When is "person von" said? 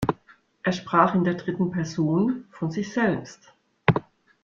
1.69-2.71